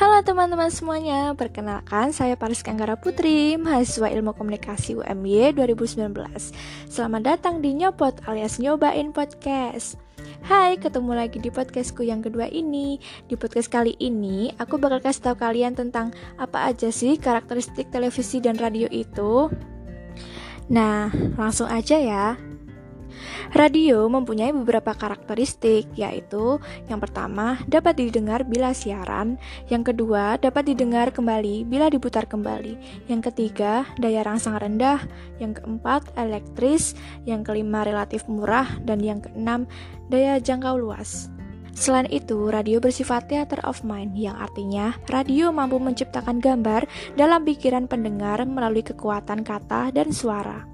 Halo 0.00 0.24
teman-teman 0.24 0.72
semuanya, 0.72 1.36
perkenalkan 1.36 2.16
saya 2.16 2.32
Paris 2.32 2.64
Kanggara 2.64 2.96
Putri, 2.96 3.60
mahasiswa 3.60 4.08
Ilmu 4.08 4.32
Komunikasi 4.32 4.96
UMY 4.96 5.52
2019. 5.52 6.16
Selamat 6.88 7.20
datang 7.20 7.60
di 7.60 7.76
Nyopot 7.76 8.16
alias 8.24 8.56
Nyobain 8.56 9.12
Podcast. 9.12 10.00
Hai, 10.40 10.80
ketemu 10.80 11.12
lagi 11.12 11.36
di 11.36 11.52
podcastku 11.52 12.00
yang 12.00 12.24
kedua 12.24 12.48
ini. 12.48 12.96
Di 13.28 13.36
podcast 13.36 13.68
kali 13.68 13.92
ini, 14.00 14.48
aku 14.56 14.80
bakal 14.80 15.04
kasih 15.04 15.20
tahu 15.20 15.36
kalian 15.36 15.76
tentang 15.76 16.16
apa 16.40 16.72
aja 16.72 16.88
sih 16.88 17.20
karakteristik 17.20 17.92
televisi 17.92 18.40
dan 18.40 18.56
radio 18.56 18.88
itu. 18.88 19.52
Nah, 20.72 21.12
langsung 21.36 21.68
aja 21.68 22.00
ya. 22.00 22.40
Radio 23.50 24.06
mempunyai 24.06 24.54
beberapa 24.54 24.94
karakteristik, 24.94 25.90
yaitu 25.98 26.62
yang 26.86 27.02
pertama 27.02 27.58
dapat 27.66 27.98
didengar 27.98 28.46
bila 28.46 28.70
siaran, 28.70 29.36
yang 29.66 29.82
kedua 29.82 30.38
dapat 30.38 30.70
didengar 30.70 31.10
kembali 31.10 31.66
bila 31.66 31.90
diputar 31.90 32.30
kembali, 32.30 33.06
yang 33.10 33.20
ketiga 33.20 33.84
daya 33.98 34.22
rangsang 34.22 34.56
rendah, 34.56 35.02
yang 35.42 35.56
keempat 35.56 36.06
elektris, 36.14 36.94
yang 37.26 37.42
kelima 37.42 37.82
relatif 37.82 38.24
murah, 38.30 38.68
dan 38.86 39.02
yang 39.02 39.18
keenam 39.18 39.66
daya 40.08 40.38
jangkau 40.38 40.78
luas. 40.78 41.26
Selain 41.74 42.06
itu, 42.12 42.50
radio 42.50 42.76
bersifat 42.76 43.30
theater 43.30 43.62
of 43.64 43.80
mind, 43.86 44.12
yang 44.12 44.36
artinya 44.36 44.92
radio 45.08 45.48
mampu 45.48 45.78
menciptakan 45.80 46.42
gambar 46.42 46.84
dalam 47.14 47.46
pikiran 47.46 47.88
pendengar 47.88 48.42
melalui 48.44 48.84
kekuatan 48.84 49.46
kata 49.46 49.88
dan 49.94 50.10
suara. 50.12 50.69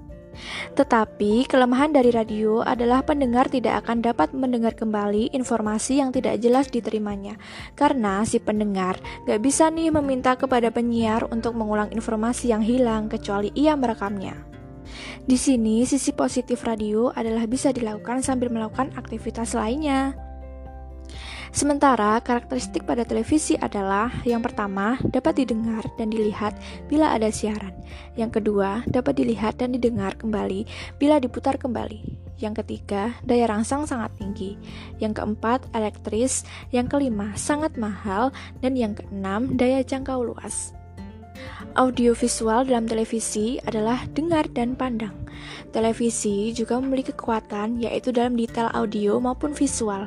Tetapi, 0.77 1.49
kelemahan 1.49 1.89
dari 1.89 2.13
radio 2.13 2.61
adalah 2.61 3.01
pendengar 3.01 3.49
tidak 3.49 3.81
akan 3.81 4.05
dapat 4.05 4.29
mendengar 4.37 4.77
kembali 4.77 5.33
informasi 5.33 5.97
yang 5.97 6.13
tidak 6.13 6.37
jelas 6.37 6.69
diterimanya, 6.69 7.33
karena 7.73 8.21
si 8.29 8.37
pendengar 8.37 9.01
gak 9.25 9.41
bisa 9.41 9.73
nih 9.73 9.89
meminta 9.89 10.37
kepada 10.37 10.69
penyiar 10.69 11.25
untuk 11.33 11.57
mengulang 11.57 11.89
informasi 11.89 12.53
yang 12.53 12.61
hilang 12.61 13.09
kecuali 13.09 13.49
ia 13.57 13.73
merekamnya. 13.73 14.37
Di 15.25 15.35
sini, 15.35 15.81
sisi 15.89 16.13
positif 16.13 16.61
radio 16.61 17.09
adalah 17.09 17.49
bisa 17.49 17.73
dilakukan 17.73 18.21
sambil 18.21 18.53
melakukan 18.53 18.93
aktivitas 18.93 19.57
lainnya. 19.57 20.26
Sementara 21.57 22.21
karakteristik 22.21 22.85
pada 22.85 23.01
televisi 23.01 23.57
adalah 23.57 24.13
yang 24.29 24.45
pertama 24.45 25.01
dapat 25.09 25.41
didengar 25.41 25.81
dan 25.97 26.13
dilihat 26.13 26.53
bila 26.85 27.17
ada 27.17 27.33
siaran. 27.33 27.73
Yang 28.13 28.37
kedua 28.37 28.85
dapat 28.85 29.17
dilihat 29.17 29.57
dan 29.57 29.73
didengar 29.73 30.13
kembali 30.21 30.69
bila 31.01 31.17
diputar 31.17 31.57
kembali. 31.57 32.29
Yang 32.37 32.61
ketiga, 32.61 33.17
daya 33.25 33.49
rangsang 33.49 33.89
sangat 33.89 34.13
tinggi. 34.21 34.53
Yang 35.01 35.17
keempat, 35.17 35.65
elektris. 35.73 36.45
Yang 36.69 36.93
kelima, 36.93 37.33
sangat 37.33 37.73
mahal. 37.73 38.29
Dan 38.61 38.77
yang 38.77 38.93
keenam, 38.93 39.57
daya 39.57 39.81
jangkau 39.81 40.21
luas. 40.21 40.77
Audiovisual 41.73 42.69
dalam 42.69 42.85
televisi 42.85 43.57
adalah 43.65 44.05
dengar 44.13 44.45
dan 44.53 44.77
pandang. 44.77 45.13
Televisi 45.73 46.53
juga 46.53 46.77
memiliki 46.77 47.13
kekuatan 47.13 47.81
yaitu 47.81 48.13
dalam 48.13 48.37
detail 48.37 48.69
audio 48.73 49.17
maupun 49.17 49.57
visual. 49.57 50.05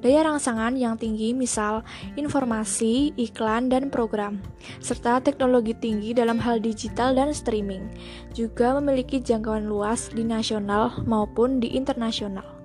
Daya 0.00 0.24
rangsangan 0.24 0.80
yang 0.80 0.96
tinggi 0.96 1.36
misal 1.36 1.84
informasi, 2.16 3.12
iklan, 3.20 3.68
dan 3.68 3.92
program, 3.92 4.40
serta 4.80 5.20
teknologi 5.20 5.76
tinggi 5.76 6.16
dalam 6.16 6.40
hal 6.40 6.56
digital 6.60 7.12
dan 7.12 7.36
streaming. 7.36 7.84
Juga 8.32 8.72
memiliki 8.80 9.20
jangkauan 9.20 9.68
luas 9.68 10.08
di 10.08 10.24
nasional 10.24 11.04
maupun 11.04 11.60
di 11.60 11.76
internasional. 11.76 12.60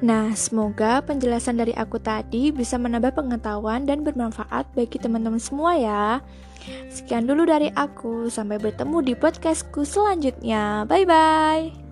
Nah, 0.00 0.32
semoga 0.32 1.04
penjelasan 1.04 1.60
dari 1.60 1.76
aku 1.76 2.00
tadi 2.00 2.48
bisa 2.48 2.80
menambah 2.80 3.12
pengetahuan 3.20 3.84
dan 3.84 4.00
bermanfaat 4.00 4.72
bagi 4.72 4.96
teman-teman 4.96 5.36
semua 5.36 5.76
ya. 5.76 6.04
Sekian 6.88 7.28
dulu 7.28 7.44
dari 7.44 7.68
aku, 7.76 8.32
sampai 8.32 8.56
bertemu 8.56 9.12
di 9.12 9.14
podcastku 9.16 9.84
selanjutnya. 9.84 10.88
Bye 10.88 11.04
bye. 11.04 11.89